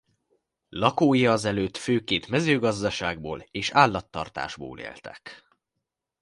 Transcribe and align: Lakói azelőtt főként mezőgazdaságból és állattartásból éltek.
Lakói 0.69 1.25
azelőtt 1.27 1.77
főként 1.77 2.27
mezőgazdaságból 2.27 3.47
és 3.51 3.71
állattartásból 3.71 4.79
éltek. 4.79 5.43